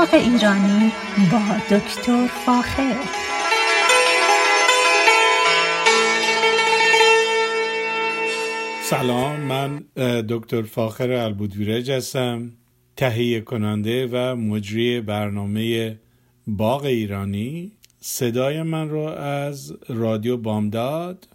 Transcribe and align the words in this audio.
باغ 0.00 0.14
ایرانی 0.14 0.92
با 1.32 1.76
دکتر 1.76 2.26
فاخر. 2.26 2.96
سلام 8.82 9.40
من 9.40 9.84
دکتر 10.22 10.62
فاخر 10.62 11.10
البودویرج 11.10 11.90
هستم 11.90 12.52
تهیه 12.96 13.40
کننده 13.40 14.08
و 14.12 14.36
مجری 14.36 15.00
برنامه 15.00 15.98
باغ 16.46 16.84
ایرانی. 16.84 17.72
صدای 18.00 18.62
من 18.62 18.88
رو 18.88 19.00
از 19.00 19.76
رادیو 19.88 20.36
بامداد 20.36 21.28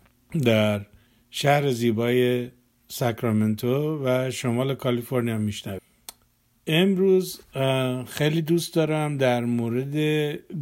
در 0.44 0.82
شهر 1.30 1.72
زیبای 1.72 2.50
ساکرامنتو 2.88 4.04
و 4.06 4.32
شمال 4.32 4.76
کالیفرنیا 4.76 5.38
میشنوید. 5.38 5.85
امروز 6.68 7.42
خیلی 8.08 8.42
دوست 8.42 8.74
دارم 8.74 9.18
در 9.18 9.46
مورد 9.46 9.96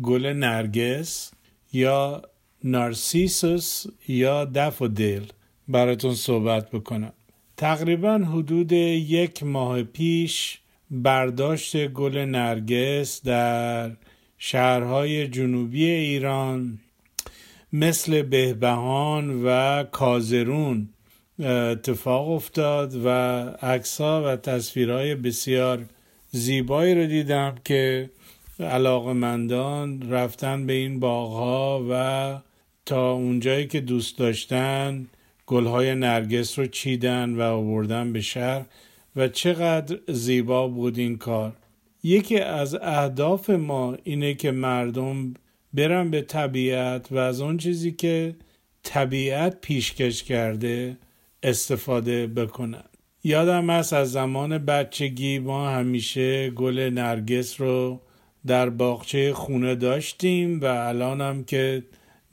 گل 0.02 0.26
نرگس 0.26 1.32
یا 1.74 2.22
نارسیسوس 2.64 3.86
یا 4.08 4.46
دفودیل 4.46 5.32
براتون 5.68 6.16
صحبت 6.16 6.72
بکنم. 6.72 7.14
تقریبا 7.58 8.18
حدود 8.18 8.72
یک 8.72 9.44
ماه 9.44 9.84
پیش 9.84 10.60
برداشت 10.92 11.88
گل 11.88 12.18
نرگس 12.18 13.24
در 13.24 13.92
شهرهای 14.38 15.28
جنوبی 15.28 15.86
ایران 15.86 16.80
مثل 17.74 18.22
بهبهان 18.22 19.44
و 19.44 19.84
کازرون 19.84 20.90
اتفاق 21.40 22.30
افتاد 22.30 22.96
و 23.06 23.10
عکسها 23.62 24.24
و 24.26 24.36
تصویرهای 24.36 25.16
بسیار 25.16 25.86
زیبایی 26.36 26.96
رو 26.96 27.06
دیدم 27.06 27.56
که 27.66 28.10
علاقمندان 28.60 30.12
رفتن 30.12 30.66
به 30.66 30.74
این 30.74 31.00
باغها 31.00 31.86
و 31.90 32.40
تا 32.86 33.12
اونجایی 33.12 33.68
که 33.68 33.82
دوست 33.82 34.18
داشتن 34.18 35.08
گلهای 35.48 35.96
نرگس 35.96 36.60
رو 36.60 36.66
چیدن 36.66 37.36
و 37.36 37.42
آوردن 37.42 38.14
به 38.14 38.22
شهر 38.22 38.66
و 39.16 39.28
چقدر 39.28 39.98
زیبا 40.08 40.68
بود 40.68 40.98
این 40.98 41.18
کار. 41.18 41.54
یکی 42.04 42.40
از 42.40 42.76
اهداف 42.76 43.50
ما 43.50 43.98
اینه 44.04 44.34
که 44.34 44.52
مردم 44.52 45.34
برن 45.74 46.12
به 46.12 46.22
طبیعت 46.22 47.12
و 47.12 47.18
از 47.18 47.42
اون 47.42 47.58
چیزی 47.58 47.92
که 47.92 48.36
طبیعت 48.84 49.62
پیشکش 49.62 50.24
کرده 50.24 50.98
استفاده 51.44 52.28
بکنن. 52.28 52.84
یادم 53.24 53.70
است 53.70 53.94
از 53.94 54.12
زمان 54.12 54.58
بچگی 54.58 55.40
ما 55.40 55.70
همیشه 55.70 56.50
گل 56.50 56.80
نرگس 56.80 57.62
رو 57.62 58.02
در 58.46 58.70
باغچه 58.70 59.34
خونه 59.34 59.76
داشتیم 59.76 60.62
و 60.62 60.66
الانم 60.66 61.44
که 61.44 61.84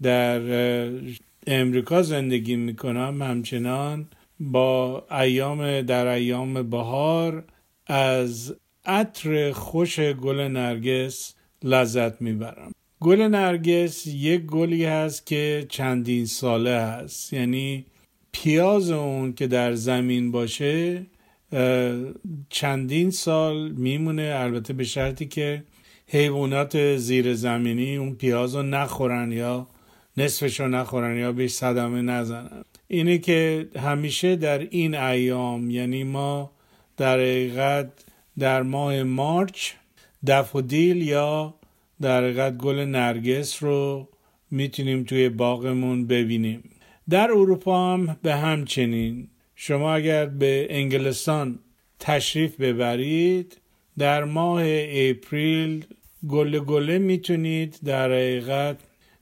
در 0.03 0.41
امریکا 1.47 2.03
زندگی 2.03 2.57
می‌کنم 2.57 3.23
همچنان 3.23 4.09
با 4.41 5.07
ایام 5.21 5.83
در 5.83 6.07
ایام 6.07 6.71
بهار 6.71 7.45
از 7.87 8.57
عطر 8.85 9.53
خوش 9.53 10.01
گل 10.01 10.41
نرگس 10.41 11.35
لذت 11.65 12.23
می‌برم. 12.23 12.73
گل 13.01 13.23
نرگس 13.23 14.07
یک 14.07 14.41
گلی 14.41 14.85
هست 14.85 15.27
که 15.27 15.67
چندین 15.69 16.27
ساله 16.27 16.81
هست. 16.81 17.33
یعنی 17.33 17.87
پیاز 18.33 18.91
اون 18.91 19.33
که 19.33 19.47
در 19.47 19.75
زمین 19.75 20.33
باشه 20.33 21.07
چندین 22.51 23.11
سال 23.11 23.69
میمونه. 23.69 24.33
البته 24.37 24.73
به 24.73 24.85
شرطی 24.85 25.27
که 25.27 25.65
حیوانات 26.07 26.97
زیر 26.97 27.35
زمینی 27.35 27.97
اون 27.97 28.15
پیاز 28.15 28.55
رو 28.55 28.63
نخورن 28.63 29.33
یا 29.33 29.67
نصفش 30.17 30.61
رو 30.61 30.69
نخورن 30.69 31.17
یا 31.17 31.33
بهش 31.33 31.51
صدمه 31.51 32.03
نزنن. 32.03 32.65
اینه 32.89 33.19
که 33.19 33.69
همیشه 33.77 34.37
در 34.37 34.59
این 34.59 34.95
ایام 34.95 35.71
یعنی 35.71 36.05
ما 36.05 36.51
در 36.97 37.15
حقیقت 37.15 37.93
در 38.39 38.63
ماه 38.63 39.03
مارچ 39.03 39.73
دفودیل 40.27 41.03
یا 41.03 41.55
در 42.01 42.25
حقیقت 42.25 42.57
گل 42.57 42.79
نرگس 42.79 43.63
رو 43.63 44.09
می‌تونیم 44.51 45.05
توی 45.05 45.29
باغمون 45.29 46.07
ببینیم. 46.07 46.71
در 47.09 47.31
اروپا 47.31 47.95
هم 47.95 48.17
به 48.23 48.35
همچنین. 48.35 49.29
شما 49.55 49.95
اگر 49.95 50.27
به 50.27 50.67
انگلستان 50.71 51.59
تشریف 51.99 52.61
ببرید 52.61 53.61
در 53.99 54.25
ماه 54.25 54.63
اپریل 54.89 55.85
گل 56.29 56.59
گله 56.59 56.99
می‌تونید 56.99 57.79
در 57.85 58.13
حقیقت 58.13 58.77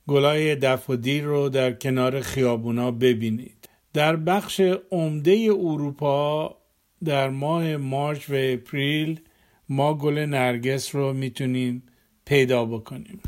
گلای 0.08 0.56
دفودیل 0.56 1.24
رو 1.24 1.48
در 1.48 1.72
کنار 1.72 2.20
خیابونا 2.20 2.90
ببینید. 2.90 3.68
در 3.94 4.16
بخش 4.16 4.60
عمده 4.90 5.48
اروپا 5.50 6.56
در 7.04 7.30
ماه 7.30 7.76
مارچ 7.76 8.30
و 8.30 8.34
اپریل 8.36 9.20
ما 9.68 9.94
گل 9.94 10.18
نرگس 10.18 10.94
رو 10.94 11.12
می‌تونیم 11.12 11.82
پیدا 12.24 12.64
بکنیم. 12.64 13.20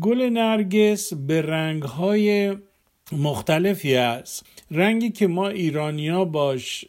گل 0.00 0.22
نرگس 0.22 1.14
به 1.14 1.42
رنگهای 1.42 2.56
مختلفی 3.12 3.94
است. 3.94 4.46
رنگی 4.70 5.10
که 5.10 5.26
ما 5.26 5.48
ایرانیا 5.48 6.24
باش 6.24 6.84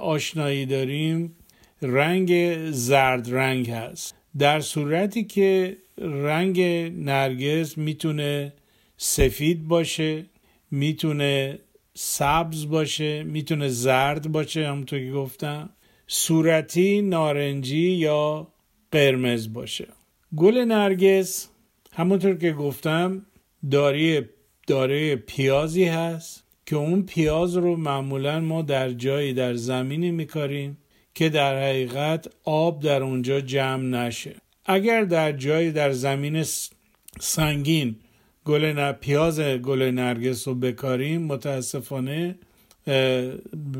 آشنایی 0.00 0.66
داریم 0.66 1.36
رنگ 1.82 2.56
زرد 2.70 3.34
رنگ 3.34 3.70
هست. 3.70 4.14
در 4.38 4.60
صورتی 4.60 5.24
که 5.24 5.76
رنگ 5.98 6.60
نرگس 7.04 7.78
می‌تونه 7.78 8.52
سفید 8.96 9.68
باشه 9.68 10.24
می‌تونه 10.70 11.58
سبز 11.94 12.68
باشه 12.68 13.22
می‌تونه 13.22 13.68
زرد 13.68 14.32
باشه 14.32 14.66
همونطور 14.66 14.98
که 14.98 15.10
گفتم. 15.10 15.70
صورتی 16.06 17.02
نارنجی 17.02 17.90
یا 17.90 18.48
قرمز 18.92 19.52
باشه. 19.52 19.88
گل 20.36 20.58
نرگس 20.58 21.48
همونطور 21.92 22.34
که 22.34 22.52
گفتم 22.52 23.26
داری 23.70 24.20
داره 24.66 25.16
پیازی 25.16 25.84
هست 25.84 26.44
که 26.66 26.76
اون 26.76 27.02
پیاز 27.02 27.56
رو 27.56 27.76
معمولا 27.76 28.40
ما 28.40 28.62
در 28.62 28.90
جایی 28.90 29.34
در 29.34 29.54
زمینی 29.54 30.10
میکاریم 30.10 30.78
که 31.14 31.28
در 31.28 31.62
حقیقت 31.62 32.28
آب 32.44 32.82
در 32.82 33.02
اونجا 33.02 33.40
جمع 33.40 33.82
نشه. 33.82 34.36
اگر 34.66 35.04
در 35.04 35.32
جایی 35.32 35.72
در 35.72 35.92
زمین 35.92 36.44
سنگین 37.20 37.96
گل 38.44 38.92
پیاز 38.92 39.40
گل 39.40 39.82
نرگس 39.82 40.48
رو 40.48 40.54
بکاریم 40.54 41.22
متاسفانه 41.22 42.38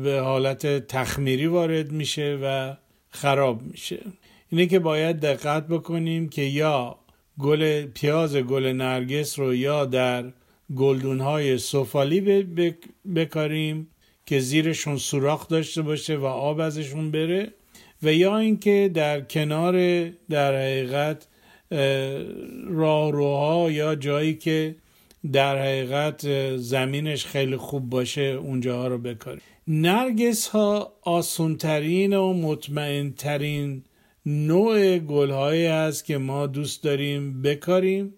به 0.03 0.19
حالت 0.23 0.87
تخمیری 0.87 1.47
وارد 1.47 1.91
میشه 1.91 2.39
و 2.43 2.75
خراب 3.09 3.61
میشه. 3.61 3.99
اینه 4.49 4.65
که 4.65 4.79
باید 4.79 5.19
دقت 5.19 5.67
بکنیم 5.67 6.29
که 6.29 6.41
یا 6.41 6.97
گل 7.39 7.85
پیاز 7.85 8.35
گل 8.35 8.65
نرگس 8.65 9.39
رو 9.39 9.55
یا 9.55 9.85
در 9.85 10.25
گلدون 10.75 11.19
های 11.19 11.57
سفالی 11.57 12.45
بکاریم 13.15 13.87
که 14.25 14.39
زیرشون 14.39 14.97
سوراخ 14.97 15.47
داشته 15.47 15.81
باشه 15.81 16.15
و 16.15 16.25
آب 16.25 16.59
ازشون 16.59 17.11
بره 17.11 17.53
و 18.03 18.13
یا 18.13 18.37
اینکه 18.37 18.91
در 18.93 19.21
کنار 19.21 19.75
در 20.29 20.55
حقیقت 20.55 21.27
راهروها 22.67 23.71
یا 23.71 23.95
جایی 23.95 24.35
که 24.35 24.75
در 25.33 25.57
حقیقت 25.61 26.57
زمینش 26.57 27.25
خیلی 27.25 27.57
خوب 27.57 27.89
باشه 27.89 28.21
اونجاها 28.21 28.87
رو 28.87 28.97
بکاریم. 28.97 29.41
نرگس 29.67 30.47
ها 30.47 30.93
آسونترین 31.01 32.13
و 32.13 32.33
مطمئنترین 32.33 33.83
نوع 34.25 34.97
گل 34.97 35.31
هست 35.31 36.05
که 36.05 36.17
ما 36.17 36.47
دوست 36.47 36.83
داریم 36.83 37.41
بکاریم 37.41 38.13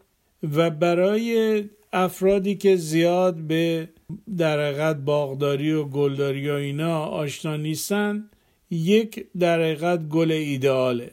و 0.55 0.69
برای 0.69 1.63
افرادی 1.93 2.55
که 2.55 2.75
زیاد 2.75 3.35
به 3.35 3.89
در 4.37 4.59
حقیقت 4.59 4.95
باغداری 4.95 5.71
و 5.71 5.83
گلداری 5.83 6.49
و 6.49 6.53
اینا 6.53 7.05
آشنا 7.05 7.57
نیستن 7.57 8.29
یک 8.69 9.25
در 9.39 9.59
حقیقت 9.61 10.07
گل 10.07 10.31
ایدئاله. 10.31 11.11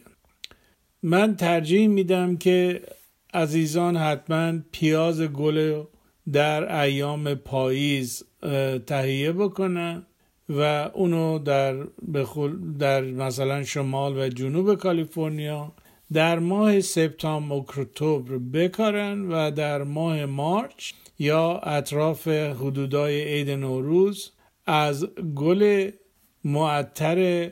من 1.03 1.37
ترجیح 1.37 1.89
میدم 1.89 2.37
که 2.37 2.83
عزیزان 3.35 3.97
حتما 3.97 4.59
پیاز 4.73 5.23
گل 5.23 5.83
در 6.33 6.81
ایام 6.81 7.35
پاییز 7.35 8.23
تهیه 8.87 9.33
بکنن 9.33 10.07
و 10.49 10.91
اونو 10.95 11.39
در, 11.39 11.75
در 12.79 13.01
مثلا 13.01 13.65
شمال 13.65 14.19
و 14.19 14.29
جنوب 14.29 14.75
کالیفرنیا 14.75 15.73
در 16.13 16.39
ماه 16.39 16.81
سپتامبر 16.81 17.57
اکتبر 17.57 18.39
بکارن 18.39 19.29
و 19.29 19.51
در 19.51 19.83
ماه 19.83 20.27
مارچ 20.27 20.93
یا 21.19 21.59
اطراف 21.59 22.29
حدودای 22.29 23.25
عید 23.25 23.51
نوروز 23.51 24.33
از 24.67 25.07
گل 25.35 25.91
معطر 26.45 27.51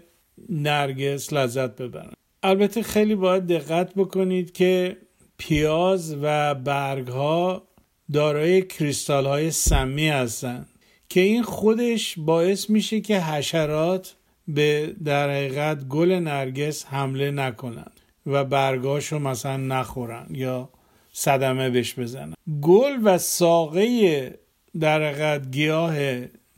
نرگس 0.49 1.33
لذت 1.33 1.83
ببرن. 1.83 2.13
البته 2.43 2.83
خیلی 2.83 3.15
باید 3.15 3.47
دقت 3.47 3.95
بکنید 3.95 4.53
که 4.53 4.97
پیاز 5.39 6.17
و 6.23 6.55
برگ 6.55 7.09
ها 7.09 7.69
دارای 8.13 8.63
کریستال 8.63 9.27
های 9.27 9.51
سمی 9.51 10.09
هستند 10.09 10.69
که 11.09 11.21
این 11.21 11.43
خودش 11.43 12.15
باعث 12.19 12.71
میشه 12.71 13.01
که 13.01 13.21
حشرات 13.21 14.15
به 14.49 14.95
در 15.05 15.31
حقیقت 15.31 15.85
گل 15.89 16.13
نرگس 16.13 16.87
حمله 16.87 17.31
نکنند 17.31 17.94
و 18.27 18.45
برگاشو 18.45 19.19
مثلا 19.19 19.57
نخورن 19.57 20.27
یا 20.31 20.69
صدمه 21.13 21.71
بهش 21.71 21.99
بزنن. 21.99 22.35
گل 22.63 22.99
و 23.05 23.19
ساقه 23.19 24.39
در 24.81 25.03
حقیقت 25.03 25.51
گیاه 25.51 25.97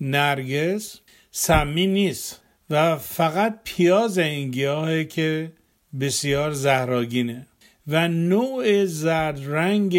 نرگس 0.01 1.01
سمی 1.31 1.87
نیست 1.87 2.43
و 2.71 2.97
فقط 2.97 3.59
پیاز 3.65 4.19
این 4.19 4.51
گیاهه 4.51 5.05
که 5.05 5.53
بسیار 6.01 6.53
زهراگینه 6.53 7.47
و 7.87 8.09
نوع 8.09 8.85
زرد 8.85 9.41
رنگ 9.47 9.99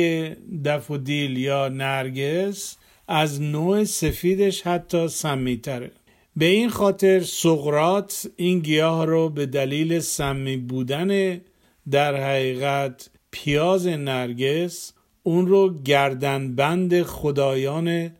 دفودیل 0.63 1.37
یا 1.37 1.67
نرگس 1.67 2.77
از 3.07 3.41
نوع 3.41 3.83
سفیدش 3.83 4.61
حتی 4.61 5.07
سمیتره 5.07 5.91
به 6.35 6.45
این 6.45 6.69
خاطر 6.69 7.19
سقرات 7.19 8.27
این 8.35 8.59
گیاه 8.59 9.05
رو 9.05 9.29
به 9.29 9.45
دلیل 9.45 9.99
سمی 9.99 10.57
بودن 10.57 11.41
در 11.91 12.15
حقیقت 12.15 13.09
پیاز 13.31 13.87
نرگس 13.87 14.93
اون 15.23 15.47
رو 15.47 15.81
گردنبند 15.83 17.03
خدایان 17.03 18.11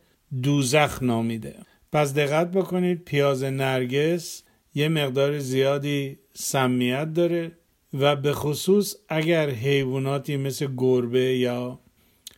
دوزخ 0.44 1.04
نامیده. 1.04 1.56
پس 1.92 2.14
دقت 2.14 2.52
بکنید 2.52 3.04
پیاز 3.04 3.44
نرگس 3.44 4.44
یه 4.74 4.90
مقدار 4.90 5.40
زیادی 5.40 6.19
سمیت 6.34 7.14
داره 7.14 7.52
و 7.94 8.16
به 8.16 8.34
خصوص 8.34 8.96
اگر 9.10 9.50
حیواناتی 9.50 10.38
مثل 10.38 10.68
گربه 10.78 11.38
یا 11.38 11.80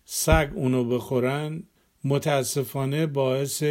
سگ 0.05 0.49
اونو 0.55 0.83
بخورن 0.83 1.63
متاسفانه 2.03 3.05
باعث 3.05 3.63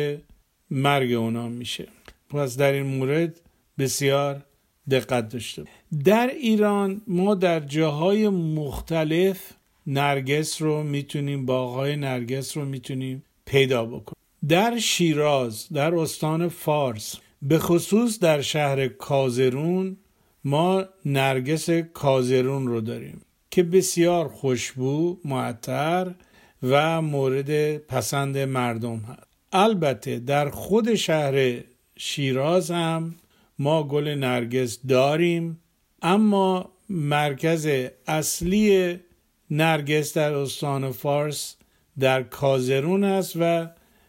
مرگ 0.71 1.13
اونا 1.13 1.49
میشه. 1.49 1.89
پس 2.31 2.57
در 2.57 2.73
این 2.73 2.87
مورد 2.87 3.41
بسیار 3.79 4.45
دقت 4.91 5.29
داشته 5.29 5.65
در 6.05 6.27
ایران 6.27 7.03
ما 7.07 7.35
در 7.35 7.61
جاهای 7.61 8.29
مختلف 8.29 9.53
نرگس 9.87 10.63
رو 10.63 10.83
می‌تونیم 10.83 11.47
باغهای 11.47 11.97
نرگس 11.97 12.57
رو 12.57 12.65
می‌تونیم 12.65 13.25
پیدا 13.45 13.85
بکنیم. 13.85 14.19
در 14.49 14.79
شیراز 14.79 15.69
در 15.73 15.95
استان 15.95 16.49
فارس 16.49 17.17
به 17.43 17.59
خصوص 17.59 18.19
در 18.19 18.41
شهر 18.41 18.89
کازرون 18.89 19.97
ما 20.45 20.85
نرگس 21.05 21.71
کازرون 21.71 22.67
رو 22.67 22.81
داریم 22.81 23.21
که 23.51 23.63
بسیار 23.63 24.29
خوشبو 24.29 25.19
معطر 25.25 26.15
و 26.63 27.03
مورد 27.03 27.77
پسند 27.77 28.39
مردم 28.39 28.97
هست. 28.97 29.29
البته 29.53 30.19
در 30.19 30.51
خود 30.51 30.95
شهر 30.95 31.61
شیراز 31.97 32.71
هم 32.71 33.15
ما 33.59 33.83
گل 33.83 34.09
نرگس 34.09 34.79
داریم. 34.89 35.61
اما 36.03 36.71
مرکز 36.89 37.69
اصلی 38.07 38.99
نرگس 39.51 40.17
در 40.17 40.35
استان 40.35 40.93
فارس 40.93 41.57
در 41.99 42.23
کازرون 42.23 43.05
است 43.05 43.37
و 43.41 43.69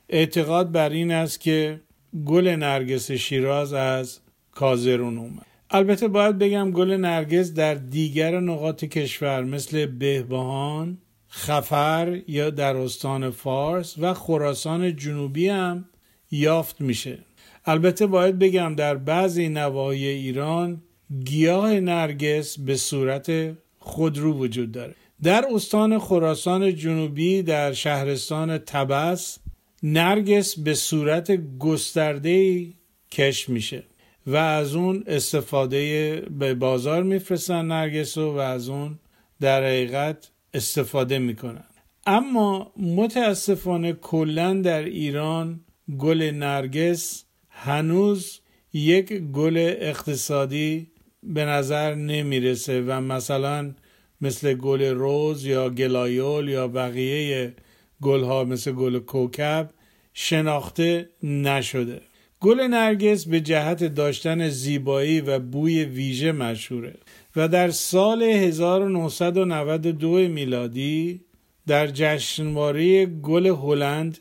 اعتقاد 0.10 0.72
بر 0.72 0.90
این 0.90 1.12
است 1.12 1.40
که 1.40 1.82
گل 2.26 2.48
نرگس 2.48 3.12
شیراز 3.12 3.74
از 3.74 4.20
کازرون 4.52 5.18
اومد. 5.18 5.46
البته 5.72 6.08
باید 6.08 6.38
بگم 6.38 6.72
گل 6.72 6.92
نرگس 6.92 7.54
در 7.54 7.74
دیگر 7.74 8.40
نقاط 8.40 8.86
کشور 8.86 9.44
مثل 9.44 9.86
بهبهان 9.86 10.98
خفر 11.30 12.22
یا 12.28 12.50
در 12.50 12.78
استان 12.78 13.30
فارس 13.30 13.96
و 13.98 14.14
خراسان 14.14 14.96
جنوبی 14.96 15.48
هم 15.48 15.86
یافت 16.32 16.82
میشه. 16.82 17.20
البته 17.66 18.08
باید 18.08 18.40
بگم 18.40 18.76
در 18.76 18.96
بعضی 18.96 19.50
نواحی 19.50 20.08
ایران 20.08 20.82
گیاه 21.26 21.80
نرگس 21.80 22.60
به 22.60 22.76
صورت 22.76 23.58
خودرو 23.80 24.34
وجود 24.34 24.72
داره. 24.72 24.96
در 25.24 25.46
استان 25.54 26.00
خراسان 26.00 26.76
جنوبی 26.76 27.42
در 27.44 27.74
شهرستان 27.74 28.58
تبس 28.58 29.40
نرگس 29.84 30.60
به 30.60 30.74
صورت 30.74 31.58
گسترده 31.60 32.68
کش 33.12 33.50
میشه 33.50 33.84
و 34.28 34.36
از 34.36 34.76
اون 34.76 35.04
استفاده 35.08 36.16
به 36.40 36.54
بازار 36.54 37.04
میفرستن 37.04 37.66
نرگس 37.66 38.18
و, 38.18 38.32
و 38.32 38.38
از 38.38 38.70
اون 38.70 39.00
در 39.40 39.64
حقیقت 39.64 40.32
استفاده 40.54 41.20
می‌کنن. 41.20 41.64
اما 42.06 42.72
متاسفانه 42.78 43.94
کلا 43.94 44.54
در 44.54 44.84
ایران 44.84 45.60
گل 45.98 46.32
نرگس 46.34 47.24
هنوز 47.50 48.40
یک 48.74 49.14
گل 49.14 49.76
اقتصادی 49.80 50.88
به 51.24 51.46
نظر 51.46 51.96
نمی‌رسه 51.96 52.82
و 52.82 53.02
مثلا 53.02 53.74
مثل 54.22 54.54
گل 54.54 54.82
روز 54.82 55.46
یا 55.46 55.70
گلایول 55.70 56.50
یا 56.50 56.68
بقیه 56.68 57.54
گل 58.02 58.24
ها 58.24 58.44
مثل 58.44 58.72
گل 58.72 59.00
کوکب 59.00 59.70
شناخته 60.14 61.10
نشده. 61.24 62.02
گل 62.40 62.62
نرگس 62.62 63.26
به 63.26 63.42
جهت 63.42 63.84
داشتن 63.84 64.50
زیبایی 64.50 65.22
و 65.22 65.40
بوی 65.40 65.84
ویژه 65.84 66.32
مشهوره 66.32 66.96
و 67.36 67.48
در 67.48 67.70
سال 67.70 68.24
1992 68.24 70.10
میلادی 70.10 71.22
در 71.68 71.88
جشنواره 71.88 73.06
گل 73.06 73.48
هلند 73.48 74.18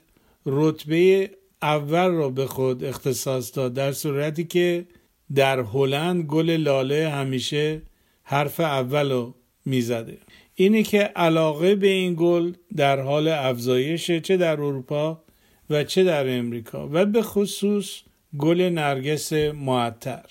رتبه 0.47 1.31
اول 1.63 2.09
را 2.09 2.29
به 2.29 2.47
خود 2.47 2.85
اختصاص 2.85 3.57
داد 3.57 3.75
در 3.75 3.93
صورتی 3.93 4.45
که 4.45 4.87
در 5.35 5.61
هلند 5.61 6.25
گل 6.25 6.51
لاله 6.51 7.09
همیشه 7.09 7.83
حرف 8.23 8.61
اول 8.61 9.13
رو 9.13 9.35
می‌زده. 9.65 10.19
اینه 10.55 10.83
که 10.83 10.99
علاقه 10.99 11.75
به 11.75 11.87
این 11.87 12.15
گل 12.19 12.53
در 12.77 13.01
حال 13.01 13.29
افزایشه 13.29 14.21
چه 14.21 14.37
در 14.37 14.53
اروپا 14.61 15.23
و 15.71 15.85
چه 15.85 16.05
در 16.05 16.39
امریکا 16.39 16.89
و 16.93 17.07
به 17.07 17.23
خصوص 17.23 18.01
گل 18.39 18.61
نرگس 18.61 19.33
معطر. 19.33 20.25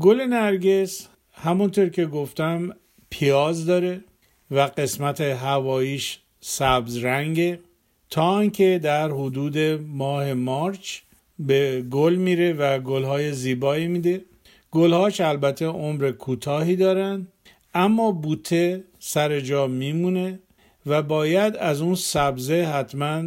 گل 0.00 0.20
نرگس 0.20 1.08
همونطور 1.32 1.88
که 1.88 2.06
گفتم 2.06 2.76
پیاز 3.10 3.66
داره 3.66 4.04
و 4.50 4.60
قسمت 4.60 5.20
هواییش 5.20 6.18
سبز 6.40 6.96
رنگه. 6.96 7.60
تا 8.10 8.40
اینکه 8.40 8.80
در 8.82 9.10
حدود 9.10 9.58
ماه 9.86 10.34
مارچ 10.34 10.98
به 11.38 11.82
گل 11.90 12.14
میره 12.14 12.52
و 12.52 12.78
گلهای 12.78 13.32
زیبایی 13.32 13.88
میده. 13.88 14.24
گلهاش 14.70 15.20
البته 15.20 15.66
عمر 15.66 16.10
کوتاهی 16.10 16.76
دارن 16.76 17.26
اما 17.74 18.12
بوته 18.12 18.84
سر 18.98 19.40
جا 19.40 19.66
میمونه 19.66 20.38
و 20.86 21.02
باید 21.02 21.56
از 21.56 21.80
اون 21.80 21.94
سبزه 21.94 22.62
حتما 22.62 23.22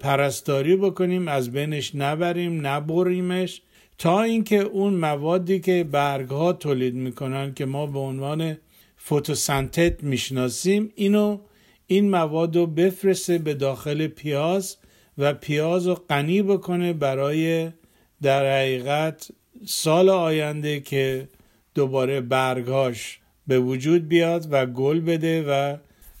پرستاری 0.00 0.76
بکنیم 0.76 1.28
از 1.28 1.50
بینش 1.50 1.94
نبریم 1.94 2.66
نبریمش 2.66 3.62
تا 3.98 4.22
اینکه 4.22 4.60
اون 4.60 4.94
موادی 4.94 5.60
که 5.60 5.84
برگ 5.84 6.28
ها 6.28 6.52
تولید 6.52 6.94
می‌کنن 6.94 7.54
که 7.54 7.64
ما 7.64 7.86
به 7.86 7.98
عنوان 7.98 8.56
فوتوسنتت 8.96 10.04
می‌شناسیم 10.04 10.92
اینو 10.94 11.38
این 11.86 12.10
مواد 12.10 12.56
رو 12.56 12.66
بفرسته 12.66 13.38
به 13.38 13.54
داخل 13.54 14.06
پیاز 14.06 14.76
و 15.18 15.34
پیاز 15.34 15.86
رو 15.86 15.94
غنی 15.94 16.42
بکنه 16.42 16.92
برای 16.92 17.70
در 18.22 18.58
حقیقت 18.58 19.30
سال 19.66 20.08
آینده 20.08 20.80
که 20.80 21.28
دوباره 21.74 22.20
برگهاش 22.20 23.20
به 23.46 23.58
وجود 23.58 24.08
بیاد 24.08 24.48
و 24.50 24.66
گل 24.66 25.00
بده 25.00 25.42
و 25.42 25.76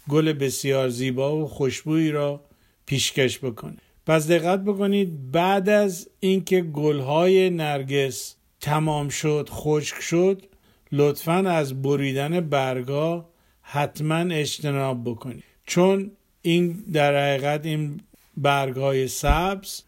گل 0.08 0.32
بسیار 0.32 0.88
زیبا 0.88 1.36
و 1.36 1.46
خوشبویی 1.46 2.10
را 2.10 2.40
پیشکش 2.86 3.38
بکنه. 3.38 3.76
پس 4.06 4.30
دقت 4.30 4.64
بکنید 4.64 5.30
بعد 5.30 5.68
از 5.68 6.08
اینکه 6.20 6.60
گلهای 6.60 7.50
نرگس 7.50 8.36
تمام 8.60 9.08
شد 9.08 9.48
خشک 9.50 10.00
شد 10.00 10.46
لطفا 10.92 11.32
از 11.32 11.82
بریدن 11.82 12.40
برگا 12.40 13.28
حتما 13.62 14.34
اجتناب 14.34 15.04
بکنید. 15.04 15.44
چون 15.66 16.10
این 16.42 16.84
در 16.92 17.16
حقیقت 17.16 17.66
این 17.66 18.00
برگ 18.36 18.76
های 18.76 19.08
سبز 19.08 19.82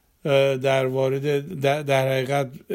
در 0.62 0.87
وارد 0.87 1.61
در 1.87 2.09
حقیقت 2.09 2.69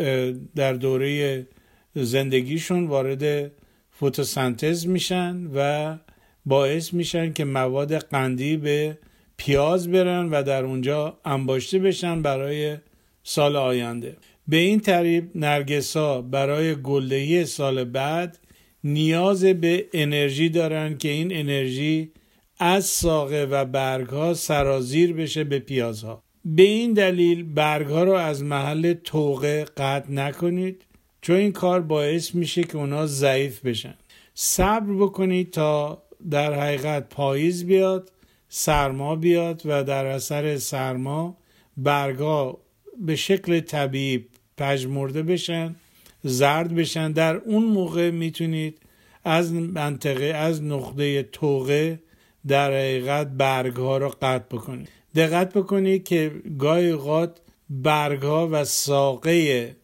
در 0.55 0.73
دوره 0.73 1.47
زندگیشون 1.95 2.87
وارد 2.87 3.51
فوتوسنتز 3.91 4.87
میشن 4.87 5.49
و 5.55 5.97
باعث 6.45 6.93
میشن 6.93 7.33
که 7.33 7.45
مواد 7.45 7.93
قندی 7.93 8.57
به 8.57 8.97
پیاز 9.37 9.91
برن 9.91 10.29
و 10.29 10.43
در 10.43 10.63
اونجا 10.65 11.17
انباشته 11.25 11.79
بشن 11.79 12.21
برای 12.21 12.77
سال 13.23 13.55
آینده. 13.55 14.17
به 14.47 14.57
این 14.57 14.79
تریب 14.79 15.31
نرگس 15.35 15.97
ها 15.97 16.21
برای 16.21 16.75
گلدهی 16.75 17.45
سال 17.45 17.83
بعد 17.83 18.39
نیاز 18.83 19.45
به 19.45 19.85
انرژی 19.93 20.49
دارن 20.49 20.97
که 20.97 21.09
این 21.09 21.35
انرژی 21.35 22.11
از 22.59 22.85
ساقه 22.85 23.47
و 23.51 23.65
برگ 23.65 24.07
ها 24.07 24.33
سرازیر 24.33 25.13
بشه 25.13 25.43
به 25.43 25.59
پیازها. 25.59 26.23
به 26.55 26.63
این 26.63 26.93
دلیل 26.93 27.43
برگ 27.43 27.87
ها 27.87 28.03
رو 28.03 28.11
از 28.11 28.43
محل 28.43 28.93
توقه 28.93 29.65
قطع 29.77 30.11
نکنید 30.11 30.85
چون 31.21 31.35
این 31.35 31.51
کار 31.51 31.81
باعث 31.81 32.35
میشه 32.35 32.63
که 32.63 32.77
اونا 32.77 33.05
ضعیف 33.05 33.65
بشن. 33.65 33.93
صبر 34.33 34.93
بکنید 34.93 35.51
تا 35.51 36.03
در 36.29 36.53
حقیقت 36.53 37.09
پاییز 37.09 37.65
بیاد 37.65 38.11
سرما 38.49 39.15
بیاد 39.15 39.61
و 39.65 39.83
در 39.83 40.05
اثر 40.05 40.57
سرما 40.57 41.37
برگا 41.77 42.57
به 43.05 43.15
شکل 43.15 43.59
طبیعی 43.59 44.25
پژمرده 44.57 45.23
بشن 45.23 45.75
زرد 46.23 46.75
بشن. 46.75 47.11
در 47.11 47.35
اون 47.35 47.63
موقع 47.63 48.11
می‌تونید 48.11 48.79
از 49.23 49.53
منطقه 49.53 50.25
از 50.25 50.63
نقطه 50.63 51.23
توقه 51.23 51.99
در 52.47 52.71
حقیقت 52.71 53.27
برگ 53.27 53.75
ها 53.75 53.97
رو 53.97 54.09
قطع 54.09 54.55
بکنید. 54.55 54.89
دقت 55.17 55.53
بکنید 55.53 56.03
که 56.03 56.31
گاهی 56.59 56.89
اوقات 56.89 57.39
برگ 57.69 58.21
ها 58.21 58.49
و 58.51 58.65
ساقه 58.65 59.75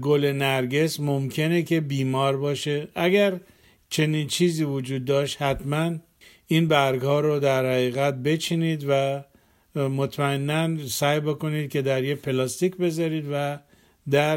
گل 0.00 0.32
نرگس 0.36 1.00
ممکنه 1.00 1.62
که 1.62 1.80
بیمار 1.80 2.36
باشه. 2.36 2.88
اگر 2.94 3.40
چنین 3.88 4.26
چیزی 4.26 4.64
وجود 4.64 5.04
داشت 5.04 5.42
حتما 5.42 5.94
این 6.46 6.68
برگ 6.68 7.02
ها 7.02 7.20
رو 7.20 7.38
در 7.38 7.72
حقیقت 7.72 8.14
بچینید 8.14 8.86
و 8.88 9.22
مطمئنا 9.74 10.86
سعی 10.86 11.20
بکنید 11.20 11.70
که 11.70 11.82
در 11.82 12.04
یه 12.04 12.14
پلاستیک 12.14 12.76
بذارید 12.76 13.26
و 13.32 13.58
در 14.10 14.36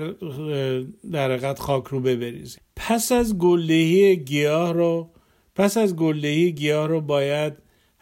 در 1.12 1.32
حقیقت 1.32 1.60
خاک 1.60 1.86
رو 1.86 2.00
ببریزید. 2.00 2.62
پس 2.76 3.12
از 3.12 3.38
گلدهی 3.38 4.16
گیاه 4.16 4.74
رو 4.74 5.10
پس 5.56 5.78
از 5.78 5.96
گلدهی 5.96 6.52
گیاه 6.52 6.88
رو 6.88 7.02
باید 7.02 7.54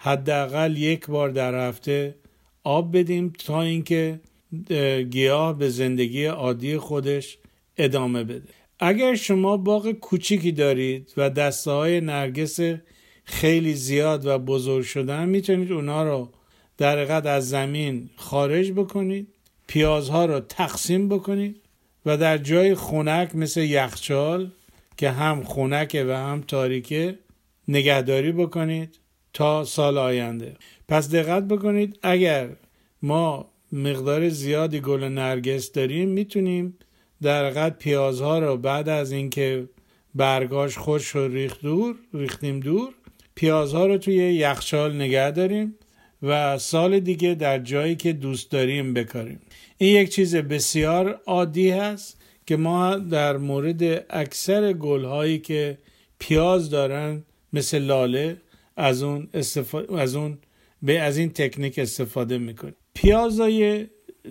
حداقل 0.05 0.77
یک 0.77 1.07
بار 1.07 1.29
در 1.29 1.67
هفته 1.67 2.15
آب 2.63 2.98
بدیم 2.98 3.33
تا 3.39 3.62
اینکه 3.62 4.19
گیاه 5.10 5.57
به 5.57 5.69
زندگی 5.69 6.25
عادی 6.25 6.77
خودش 6.77 7.38
ادامه 7.77 8.24
بده. 8.24 8.50
اگر 8.79 9.15
شما 9.15 9.57
باغ 9.57 9.91
کوچیکی 9.91 10.51
دارید 10.51 11.13
و 11.17 11.29
دسته 11.29 11.72
های 11.72 12.01
نرگس 12.01 12.60
خیلی 13.24 13.74
زیاد 13.74 14.25
و 14.25 14.38
بزرگ 14.38 14.86
شدن 14.86 15.29
می‌تونید 15.29 15.72
اونا 15.72 16.03
رو 16.03 16.29
در 16.77 16.98
حقیقت 16.98 17.25
از 17.25 17.50
زمین 17.50 18.10
خارج 18.15 18.72
بکنید 18.72 19.27
پیازها 19.67 20.25
رو 20.25 20.39
تقسیم 20.39 21.10
بکنید 21.10 21.62
و 22.05 22.17
در 22.17 22.38
جای 22.38 22.75
خونک 22.75 23.36
مثل 23.36 23.62
یخچال 23.62 24.51
که 24.98 25.10
هم 25.10 25.43
خونکه 25.43 26.05
و 26.05 26.12
هم 26.12 26.41
تاریکه 26.41 27.19
نگهداری 27.67 28.31
بکنید. 28.31 29.02
تا 29.33 29.63
سال 29.63 29.97
آینده. 29.97 30.55
پس 30.87 31.09
دقت 31.09 31.43
بکنید 31.43 31.99
اگر 32.01 32.49
ما 33.01 33.49
مقدار 33.71 34.29
زیادی 34.29 34.79
گل 34.79 35.03
نرگس 35.03 35.71
داریم 35.71 36.09
می‌تونیم 36.09 36.77
در 37.21 37.45
حقیقت 37.45 37.77
پیازها 37.77 38.39
رو 38.39 38.57
بعد 38.57 38.89
از 38.89 39.11
اینکه 39.11 39.69
برگاش 40.15 40.77
خوش 40.77 41.15
و 41.15 41.27
ریخت 41.27 41.61
دور 41.61 41.95
ریختیم 42.13 42.59
دور 42.59 42.93
پیازها 43.35 43.85
رو 43.85 43.97
توی 43.97 44.15
یخچال 44.15 44.95
نگه 44.95 45.31
داریم 45.31 45.75
و 46.23 46.57
سال 46.57 46.99
دیگه 46.99 47.33
در 47.33 47.59
جایی 47.59 47.95
که 47.95 48.13
دوست 48.13 48.51
داریم 48.51 48.93
بکاریم. 48.93 49.39
این 49.77 50.01
یک 50.01 50.09
چیز 50.09 50.35
بسیار 50.35 51.21
عادی 51.25 51.69
هست 51.69 52.21
که 52.45 52.55
ما 52.55 52.95
در 52.95 53.37
مورد 53.37 54.05
اکثر 54.09 54.73
گلهایی 54.73 55.39
که 55.39 55.77
پیاز 56.19 56.69
دارن 56.69 57.23
مثل 57.53 57.79
لاله 57.79 58.37
از 58.77 59.03
اون, 59.03 59.27
استفاده، 59.33 60.01
از 60.01 60.15
اون 60.15 60.37
به 60.81 60.99
از 60.99 61.17
این 61.17 61.29
تکنیک 61.29 61.79
استفاده 61.79 62.37
می‌کنیم. 62.37 62.75
پیازای 62.93 63.87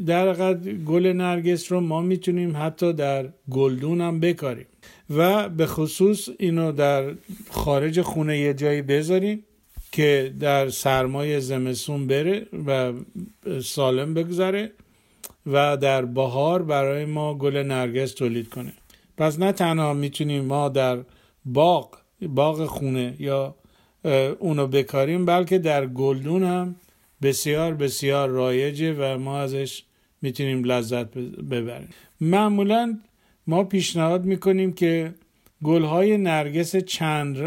در 0.07 0.55
گل 0.55 1.07
نرگس 1.07 1.73
رو 1.73 1.81
ما 1.81 2.01
می‌تونیم 2.01 2.53
حتی 2.57 2.93
در 2.93 3.29
گلدون 3.51 4.01
هم 4.01 4.21
بکاریم 4.21 4.67
و 5.11 5.49
به 5.49 5.67
خصوص 5.67 6.29
اینو 6.39 6.73
در 6.73 7.15
خارج 7.51 8.01
خونه 8.01 8.39
یه 8.39 8.55
جایی 8.55 8.83
بذاریم 8.83 9.45
که 9.93 10.35
در 10.41 10.69
سرمای 10.69 11.41
زمستون 11.41 12.07
بره 12.07 12.47
و 12.67 12.93
سالم 13.63 14.15
بگذره 14.15 14.73
و 15.47 15.77
در 15.77 16.05
بهار 16.05 16.63
برای 16.63 17.05
ما 17.05 17.35
گل 17.35 17.57
نرگس 17.57 18.13
تولید 18.13 18.49
کنه. 18.49 18.73
پس 19.17 19.39
نه 19.39 19.53
تنها 19.53 19.95
می‌تونیم 19.95 20.45
ما 20.45 20.69
در 20.69 20.99
باغ 21.45 21.99
باغ 22.23 22.67
خونه 22.67 23.17
یا 23.19 23.55
اونو 24.39 24.67
بکاریم 24.67 25.25
بلکه 25.25 25.59
در 25.59 25.87
گلدون 25.87 26.43
هم 26.43 26.75
بسیار 27.23 27.75
بسیار 27.75 28.29
رایجه 28.29 28.93
و 28.93 29.19
ما 29.19 29.39
ازش 29.39 29.83
می‌تونیم 30.23 30.65
لذت 30.65 31.19
ببریم. 31.51 31.89
معمولا 32.21 32.99
ما 33.47 33.65
پیشنهاد 33.65 34.25
می‌کنیم 34.25 34.73
که 34.73 35.15
گلهای 35.65 36.17
نرگس 36.17 36.77
چند 36.77 37.39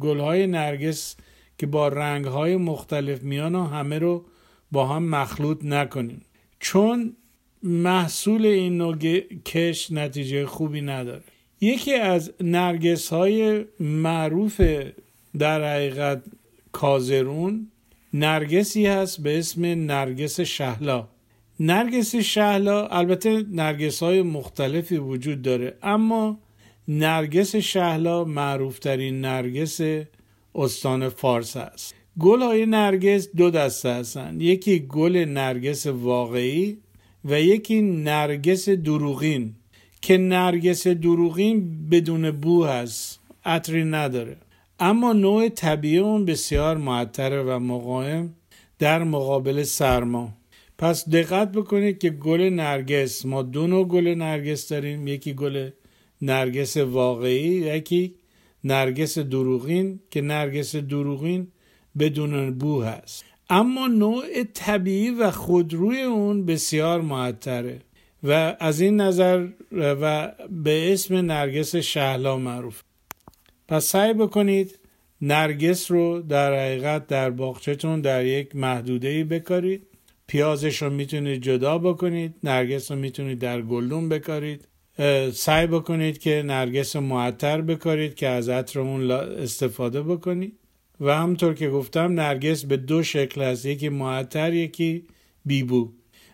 گلهای 0.00 0.46
نرگس 0.46 1.16
که 1.58 1.66
با 1.66 1.88
رنگهای 1.88 2.56
مختلف 2.56 3.22
میان 3.22 3.54
و 3.54 3.64
همه 3.64 3.98
رو 3.98 4.24
با 4.72 4.86
هم 4.86 5.02
مخلوط 5.02 5.64
نکنیم. 5.64 6.22
چون 6.60 7.16
محصول 7.62 8.46
این 8.46 8.78
نوع 8.78 8.96
کش 9.44 9.92
نتیجه 9.92 10.46
خوبی 10.46 10.80
نداره. 10.80 11.22
یکی 11.60 11.94
از 11.94 12.32
نرگس 12.40 13.08
های 13.08 13.64
معروف 13.80 14.60
در 15.38 15.74
حقیقت 15.74 16.22
کازرون 16.72 17.70
نرگسی 18.14 18.86
هست 18.86 19.20
به 19.20 19.38
اسم 19.38 19.64
نرگس 19.64 20.40
شهلا. 20.40 21.08
نرگس 21.60 22.14
شهلا 22.14 22.86
البته 22.86 23.44
نرگس 23.50 24.02
های 24.02 24.22
مختلفی 24.22 24.96
وجود 24.96 25.42
داره 25.42 25.74
اما 25.82 26.38
نرگس 26.88 27.56
شهلا 27.56 28.24
معروفترین 28.24 29.20
نرگس 29.20 29.80
استان 30.54 31.08
فارس 31.08 31.56
است. 31.56 31.94
گل 32.18 32.42
های 32.42 32.66
نرگس 32.66 33.28
دو 33.36 33.50
دسته 33.50 33.88
هستند. 33.88 34.42
یکی 34.42 34.78
گل 34.80 35.16
نرگس 35.16 35.86
واقعی 35.86 36.78
و 37.24 37.40
یکی 37.40 37.82
نرگس 37.82 38.68
دروغین. 38.68 39.54
که 40.02 40.18
نرگس 40.18 40.86
دروغین 40.86 41.88
بدون 41.90 42.30
بو 42.30 42.64
هست 42.64 43.20
عطری 43.44 43.84
نداره. 43.84 44.36
اما 44.82 45.12
نوع 45.12 45.48
طبیعی 45.48 45.98
اون 45.98 46.24
بسیار 46.24 46.76
معطره 46.76 47.42
و 47.42 47.58
مقاوم 47.58 48.34
در 48.78 49.04
مقابل 49.04 49.62
سرما. 49.62 50.32
پس 50.78 51.08
دقت 51.08 51.52
بکنید 51.52 51.98
که 51.98 52.10
گل 52.10 52.40
نرگس 52.40 53.26
ما 53.26 53.42
دو 53.42 53.66
نوع 53.66 53.88
گل 53.88 54.08
نرگس 54.08 54.68
داریم. 54.68 55.08
یکی 55.08 55.34
گل 55.34 55.70
نرگس 56.22 56.76
واقعی 56.76 57.48
یکی 57.48 58.14
نرگس 58.64 59.18
دروغین 59.18 60.00
که 60.10 60.20
نرگس 60.20 60.76
دروغین 60.76 61.48
بدون 61.98 62.58
بو 62.58 62.82
هست. 62.82 63.24
اما 63.50 63.86
نوع 63.86 64.44
طبیعی 64.54 65.10
و 65.10 65.30
خودروی 65.30 66.02
اون 66.02 66.46
بسیار 66.46 67.00
معطره 67.00 67.80
و 68.22 68.56
از 68.60 68.80
این 68.80 69.00
نظر 69.00 69.46
و 69.72 70.32
به 70.50 70.92
اسم 70.92 71.14
نرگس 71.14 71.76
شهلا 71.76 72.36
معروف. 72.36 72.82
پس 73.70 73.84
سعی 73.84 74.12
بکنید 74.12 74.78
نرگس 75.22 75.90
رو 75.90 76.22
در 76.22 76.54
حقیقت 76.54 77.06
در 77.06 77.30
باغچهتون 77.30 78.00
در 78.00 78.24
یک 78.24 78.56
محدوده 78.56 79.08
ای 79.08 79.24
بکارید. 79.24 79.86
پیازش 80.26 80.82
رو 80.82 80.90
می‌تونید 80.90 81.42
جدا 81.42 81.78
بکنید 81.78 82.34
نرگس 82.44 82.90
رو 82.90 82.98
می‌تونید 82.98 83.38
در 83.38 83.62
گلدون 83.62 84.08
بکارید. 84.08 84.68
سعی 85.32 85.66
بکنید 85.66 86.18
که 86.18 86.42
نرگس 86.46 86.96
معطر 86.96 87.60
بکارید 87.60 88.14
که 88.14 88.28
از 88.28 88.48
عطر 88.48 88.80
اون 88.80 89.10
استفاده 89.10 90.02
بکنید. 90.02 90.58
و 91.00 91.16
همطور 91.16 91.54
که 91.54 91.70
گفتم 91.70 92.12
نرگس 92.20 92.64
به 92.64 92.76
دو 92.76 93.02
شکل 93.02 93.42
هست 93.42 93.66
یکی 93.66 93.88
معطر 93.88 94.54
یکی 94.54 95.04
بیبو. 95.44 95.92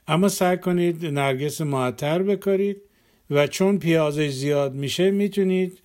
اما 0.08 0.28
سعی 0.28 0.56
کنید 0.56 1.06
نرگس 1.06 1.60
معطر 1.60 2.22
بکارید 2.22 2.76
و 3.30 3.46
چون 3.46 3.78
پیازش 3.78 4.28
زیاد 4.30 4.74
میشه 4.74 5.10
می‌تونید 5.10 5.78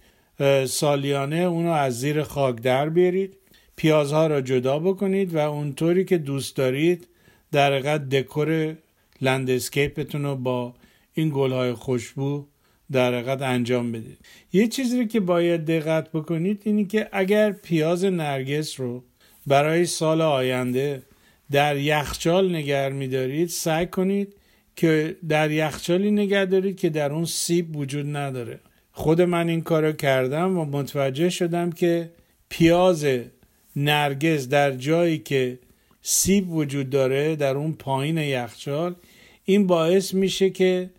سالیانه 0.67 1.35
اونو 1.35 1.71
از 1.71 2.00
زیر 2.00 2.23
خاک 2.23 2.55
در 2.55 2.89
بیارید 2.89 3.38
پیازها 3.75 4.27
را 4.27 4.41
جدا 4.41 4.79
بکنید 4.79 5.35
و 5.35 5.38
اونطوری 5.38 6.05
که 6.05 6.17
دوست 6.17 6.55
دارید 6.55 7.07
در 7.51 7.73
حقیقت 7.73 8.09
دکور 8.09 8.75
لندسکیپتون 9.21 10.23
رو 10.23 10.35
با 10.35 10.73
این 11.13 11.31
گلهای 11.33 11.73
خوشبو 11.73 12.45
در 12.91 13.13
حقیقت 13.13 13.41
انجام 13.41 13.91
بدید. 13.91 14.17
یه 14.53 14.67
چیزی 14.67 15.07
که 15.07 15.19
باید 15.19 15.65
دقت 15.65 16.11
بکنید 16.11 16.61
اینی 16.65 16.85
که 16.85 17.09
اگر 17.11 17.51
پیاز 17.51 18.05
نرگس 18.05 18.79
رو 18.79 19.03
برای 19.47 19.85
سال 19.85 20.21
آینده 20.21 21.03
در 21.51 21.77
یخچال 21.77 22.55
نگر 22.55 22.91
میدارید 22.91 23.50
سعی 23.50 23.88
کنید 23.88 24.35
که 24.75 25.15
در 25.29 25.51
یخچالی 25.51 26.11
نگه 26.11 26.45
دارید 26.45 26.79
که 26.79 26.89
در 26.89 27.11
اون 27.11 27.25
سیب 27.25 27.77
وجود 27.77 28.15
نداره. 28.15 28.59
خود 29.01 29.22
من 29.22 29.50
این 29.50 29.62
کارو 29.62 29.91
کردم 29.91 30.58
و 30.58 30.65
متوجه 30.65 31.29
شدم 31.29 31.72
که 31.72 32.10
پیاز 32.50 33.05
نرگس 33.75 34.48
در 34.48 34.72
جایی 34.72 35.17
که 35.17 35.60
سیب 36.01 36.51
وجود 36.51 36.89
داره 36.89 37.36
در 37.36 37.58
اون 37.58 37.74
پایین 37.74 38.17
یخچال 38.17 38.96
این 39.46 39.67
باعث 39.67 40.13
میشه 40.13 40.50
که 40.50 40.89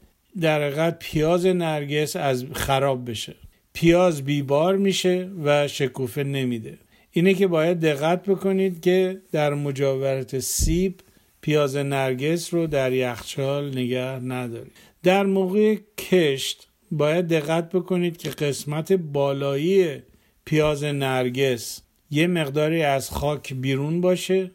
در 0.40 0.62
حقیقت 0.62 0.98
پیاز 0.98 1.46
نرگس 1.46 2.16
از 2.16 2.44
خراب 2.52 3.10
بشه. 3.10 3.34
پیاز 3.72 4.22
بیبار 4.22 4.76
میشه 4.76 5.30
و 5.44 5.68
شکوفه 5.68 6.22
نمیده. 6.22 6.78
اینه 7.12 7.34
که 7.34 7.46
باید 7.46 7.80
دقت 7.80 8.22
بکنید 8.22 8.80
که 8.80 9.20
در 9.32 9.54
مجاورت 9.54 10.38
سیب 10.38 11.00
پیاز 11.40 11.76
نرگس 11.76 12.54
رو 12.54 12.66
در 12.66 12.92
یخچال 12.92 13.78
نگه 13.78 14.24
ندارید. 14.24 14.72
در 15.02 15.26
موقع 15.26 15.76
کشت 15.98 16.68
باید 16.92 17.28
دقت 17.28 17.70
بکنید 17.70 18.16
که 18.16 18.30
قسمت 18.30 18.92
بالایی 18.92 20.02
پیاز 20.44 20.84
نرگس 20.84 21.82
یه 22.10 22.26
مقداری 22.26 22.82
از 22.82 23.10
خاک 23.10 23.52
بیرون 23.54 24.00
باشه 24.00 24.50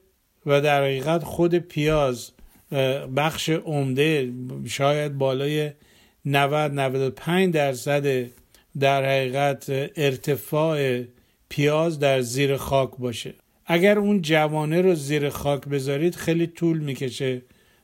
و 0.46 0.62
در 0.62 0.82
حقیقت 0.82 1.24
خود 1.24 1.56
پیاز 1.56 2.32
بخش 3.16 3.50
عمده 3.50 4.34
شاید 4.66 5.18
بالای 5.18 5.72
90 6.26 6.72
95 6.72 7.54
درصد 7.54 8.26
در 8.80 9.06
حقیقت 9.06 9.66
ارتفاع 9.96 11.02
پیاز 11.50 12.00
در 12.00 12.22
زیر 12.22 12.58
خاک 12.58 12.92
باشه. 12.98 13.34
اگر 13.66 14.00
اون 14.00 14.22
جوانه 14.22 14.82
رو 14.82 14.96
زیر 14.96 15.30
خاک 15.30 15.66
بذارید 15.66 16.16
خیلی 16.16 16.48
طول 16.48 16.78
می‌کشه 16.80 17.42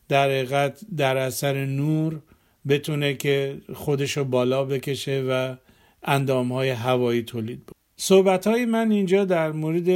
در 0.09 0.25
حقیقت 0.25 0.79
در 0.97 1.17
اثر 1.17 1.65
نور 1.65 2.21
بتونه 2.67 3.13
که 3.13 3.57
خودشو 3.73 4.23
بالا 4.23 4.65
بکشه 4.65 5.25
و 5.29 5.55
اندام 6.03 6.51
های 6.51 6.69
هوایی 6.69 7.21
تولید 7.21 7.65
بود 7.65 7.75
صحبت 7.97 8.47
های 8.47 8.65
من 8.65 8.91
اینجا 8.91 9.25
در 9.25 9.51
مورد 9.51 9.89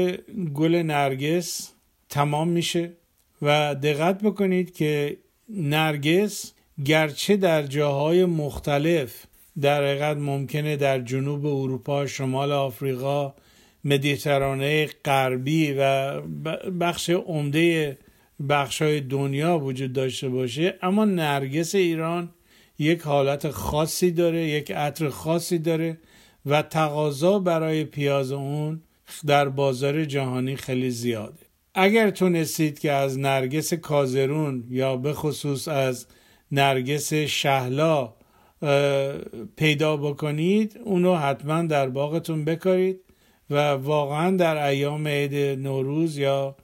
گل 0.53 0.75
نرگس 0.75 1.71
تمام 2.09 2.47
میشه 2.47 2.93
و 3.41 3.75
دقت 3.75 4.21
بکنید 4.23 4.75
که 4.75 5.17
نرگس 5.49 6.53
گرچه 6.85 7.37
در 7.37 7.63
جاهای 7.63 8.25
مختلف 8.25 9.25
در 9.61 9.83
حقیقت 9.83 10.17
ممکنه 10.17 10.75
در 10.75 10.99
جنوب 10.99 11.45
اروپا 11.45 12.05
شمال 12.05 12.51
آفریقا 12.51 13.33
مدیترانه 13.83 14.85
غربی 15.05 15.73
و 15.79 16.21
بخش 16.79 17.09
عمده 17.09 17.97
بخش 18.49 18.81
های 18.81 19.01
دنیا 19.01 19.59
وجود 19.59 19.93
داشته 19.93 20.29
باشه 20.29 20.75
اما 20.81 21.05
نرگس 21.05 21.75
ایران 21.75 22.29
یک 22.79 23.01
حالت 23.01 23.49
خاصی 23.49 24.11
داره 24.11 24.47
یک 24.47 24.71
عطر 24.71 25.09
خاصی 25.09 25.59
داره 25.59 25.97
و 26.45 26.61
تقاضا 26.61 27.39
برای 27.39 27.83
پیاز 27.83 28.31
اون 28.31 28.81
در 29.25 29.49
بازار 29.49 30.05
جهانی 30.05 30.55
خیلی 30.55 30.89
زیاده. 30.89 31.47
اگر 31.73 32.09
تونستید 32.09 32.79
که 32.79 32.91
از 32.91 33.19
نرگس 33.19 33.73
کازرون 33.73 34.63
یا 34.69 34.97
به 34.97 35.13
خصوص 35.13 35.67
از 35.67 36.07
نرگس 36.51 37.13
شهلا 37.13 38.13
پیدا 39.55 39.97
بکنید 39.97 40.79
اونو 40.83 41.15
حتما 41.15 41.61
در 41.61 41.89
باغتون 41.89 42.45
بکارید 42.45 42.99
و 43.49 43.69
واقعا 43.69 44.37
در 44.37 44.67
ایام 44.67 45.07
عید 45.07 45.59
نوروز 45.59 46.17
یا 46.17 46.55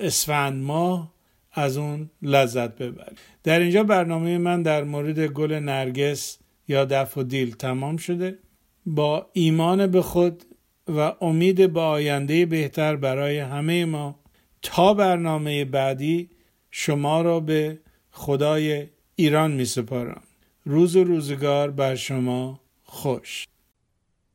اسفند 0.00 0.62
ماه 0.62 1.12
از 1.56 1.76
اون 1.76 2.10
لذت 2.22 2.76
ببرید 2.78 3.18
در 3.42 3.60
اینجا 3.60 3.84
برنامه 3.84 4.38
من 4.38 4.62
در 4.62 4.84
مورد 4.84 5.18
گل 5.18 5.52
نرگس 5.52 6.38
یا 6.68 6.84
دف 6.84 7.18
و 7.18 7.22
دیل 7.22 7.54
تمام 7.54 7.96
شده. 7.96 8.38
با 8.86 9.30
ایمان 9.32 9.86
به 9.86 10.02
خود 10.02 10.44
و 10.88 11.12
امید 11.20 11.72
به 11.72 11.80
آینده 11.80 12.46
بهتر 12.46 12.96
برای 12.96 13.38
همه 13.38 13.84
ما 13.84 14.20
تا 14.62 14.94
برنامه 14.94 15.64
بعدی 15.64 16.30
شما 16.70 17.22
را 17.22 17.40
به 17.40 17.78
خدای 18.10 18.86
ایران 19.16 19.52
می 19.52 19.64
سپارم. 19.64 20.22
روز 20.64 20.96
و 20.96 21.04
روزگار 21.04 21.70
بر 21.70 21.94
شما 21.94 22.60
خوش. 22.84 23.46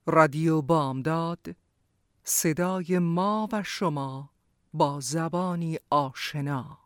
رادیو 0.06 0.62
بامداد 0.62 1.56
صدای 2.24 3.00
ما 3.00 3.50
و 3.52 3.64
شما 3.64 4.30
با 4.74 5.00
زبانی 5.00 5.78
آشنا. 5.90 6.81